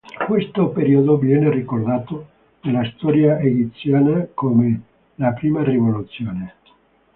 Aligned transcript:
Questo 0.25 0.69
periodo 0.69 1.15
viene 1.19 1.51
ricordato 1.51 2.25
nella 2.61 2.83
storia 2.95 3.37
egiziana 3.37 4.27
come 4.33 4.81
la 5.17 5.31
"Prima 5.33 5.61
rivoluzione". 5.63 6.55